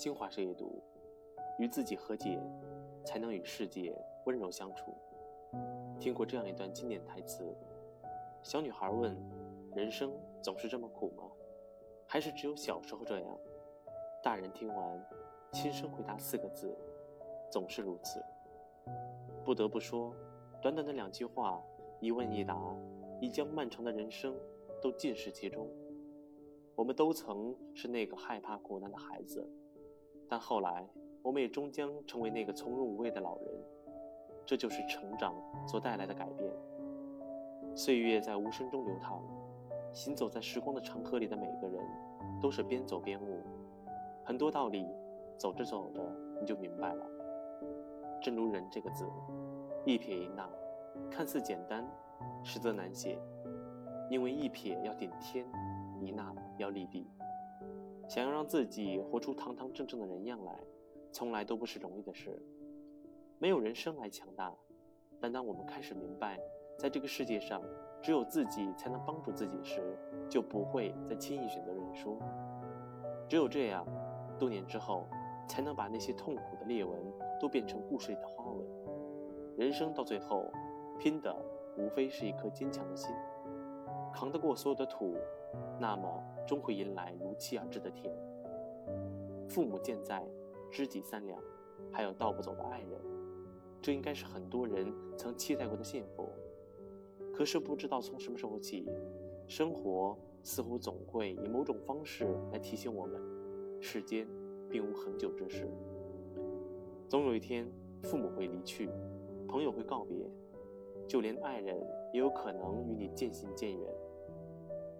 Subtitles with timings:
[0.00, 0.82] 新华社阅读：
[1.58, 2.40] 与自己和解，
[3.04, 4.94] 才能与世界温柔相处。
[5.98, 7.54] 听过这样一段经典台词：
[8.42, 9.14] 小女孩问，
[9.74, 10.10] 人生
[10.40, 11.24] 总是这么苦吗？
[12.06, 13.38] 还是只有小时候这样？
[14.22, 15.06] 大人听完，
[15.52, 16.74] 轻声回答四个字：
[17.52, 18.24] 总是如此。
[19.44, 20.16] 不得不说，
[20.62, 21.62] 短短的两句话，
[22.00, 22.56] 一问一答，
[23.20, 24.34] 已将漫长的人生
[24.80, 25.68] 都尽释其中。
[26.74, 29.46] 我们都曾是那个害怕苦难的孩子，
[30.30, 30.86] 但后来，
[31.22, 33.52] 我们也终将成为那个从容无畏的老人。
[34.46, 35.34] 这就是成长
[35.66, 36.52] 所带来的改变。
[37.74, 39.20] 岁月在无声中流淌，
[39.92, 41.84] 行走在时光的长河里的每个人，
[42.40, 43.42] 都是边走边悟。
[44.24, 44.86] 很多道理，
[45.36, 46.00] 走着走着
[46.40, 47.04] 你就明白了。
[48.22, 49.08] 正如“人”这个字，
[49.84, 50.48] 一撇一捺，
[51.10, 51.84] 看似简单，
[52.44, 53.18] 实则难写，
[54.08, 55.44] 因为一撇要顶天。
[56.00, 57.06] 一捺要立地，
[58.10, 60.58] 想要让自己活出堂堂正正的人样来，
[61.12, 62.42] 从来都不是容易的事。
[63.38, 64.52] 没有人生来强大，
[65.20, 66.36] 但当我们开始明白，
[66.76, 67.62] 在这个世界上
[68.02, 69.96] 只有自己才能帮助自己时，
[70.28, 72.18] 就不会再轻易选择认输。
[73.28, 73.86] 只有这样，
[74.36, 75.06] 多年之后，
[75.46, 77.00] 才能把那些痛苦的裂纹
[77.38, 78.66] 都变成故事里的花纹。
[79.56, 80.50] 人生到最后，
[80.98, 81.32] 拼的
[81.78, 83.14] 无非是一颗坚强的心，
[84.12, 85.16] 扛得过所有的土。
[85.80, 88.14] 那么终会迎来如期而至的天。
[89.48, 90.24] 父母健在，
[90.70, 91.42] 知己三两，
[91.90, 93.00] 还有道不走的爱人，
[93.82, 96.28] 这应该是很多人曾期待过的幸福。
[97.34, 98.86] 可是不知道从什么时候起，
[99.48, 103.20] 生活似乎总会以某种方式来提醒我们：
[103.80, 104.28] 世间
[104.68, 105.68] 并无恒久之事。
[107.08, 107.66] 总有一天，
[108.04, 108.88] 父母会离去，
[109.48, 110.30] 朋友会告别，
[111.08, 111.76] 就连爱人
[112.12, 113.92] 也有可能与你渐行渐远。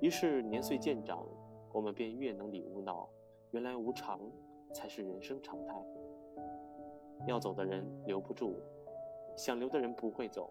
[0.00, 1.26] 于是年岁渐长，
[1.72, 3.08] 我们便越能领悟到，
[3.50, 4.18] 原来无常
[4.72, 5.74] 才是人生常态。
[7.26, 8.54] 要走的人留不住，
[9.36, 10.50] 想留的人不会走，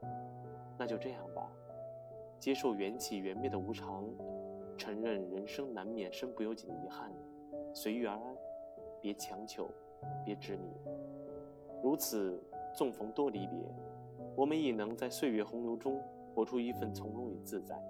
[0.78, 1.52] 那就这样吧，
[2.40, 4.06] 接受缘起缘灭的无常，
[4.78, 7.12] 承认人生难免身不由己的遗憾，
[7.74, 8.38] 随遇而安，
[9.02, 9.68] 别强求，
[10.24, 10.70] 别执迷。
[11.82, 12.40] 如此，
[12.76, 13.58] 纵逢多离别，
[14.36, 16.00] 我们亦能在岁月洪流中
[16.36, 17.82] 活出一份从容与自在。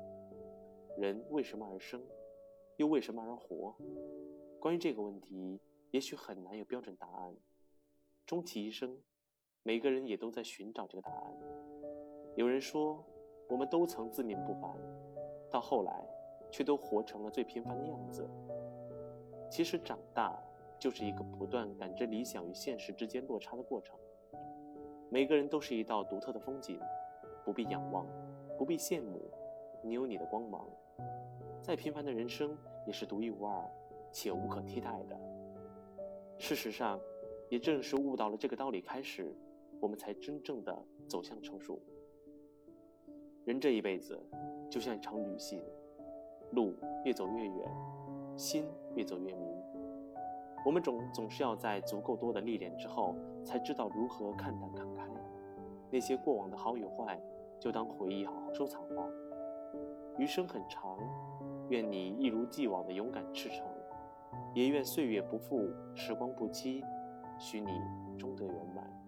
[0.97, 2.01] 人为什么而生，
[2.77, 3.75] 又为什么而活？
[4.59, 5.59] 关于这个问题，
[5.91, 7.35] 也许很难有标准答案。
[8.25, 8.97] 终其一生，
[9.63, 11.38] 每个人也都在寻找这个答案。
[12.35, 13.03] 有人说，
[13.50, 14.75] 我们都曾自命不凡，
[15.50, 16.05] 到后来，
[16.51, 18.29] 却都活成了最平凡的样子。
[19.50, 20.38] 其实，长大
[20.77, 23.97] 就是一个不断感知理想与现实之间落差的过程。
[25.09, 26.79] 每个人都是一道独特的风景，
[27.44, 28.06] 不必仰望，
[28.57, 29.31] 不必羡慕，
[29.81, 30.67] 你有你的光芒。
[31.62, 33.63] 再平凡的人生也是独一无二
[34.12, 35.19] 且无可替代的。
[36.38, 37.00] 事实上，
[37.50, 39.35] 也正是悟到了这个道理开始，
[39.79, 41.79] 我们才真正的走向成熟。
[43.45, 44.19] 人这一辈子
[44.69, 45.62] 就像一场旅行，
[46.51, 46.73] 路
[47.03, 47.72] 越走越远，
[48.38, 49.47] 心越走越明。
[50.66, 55.03] 我们总总是要在足够多的历练之后，才知道如何看淡看开。
[55.91, 57.19] 那些过往的好与坏，
[57.59, 59.03] 就当回忆好好收藏吧。
[60.18, 60.97] 余生很长。
[61.70, 63.64] 愿你一如既往的勇敢赤诚，
[64.56, 66.84] 也愿岁月不负，时光不欺，
[67.38, 67.72] 许你
[68.18, 68.99] 终得圆满。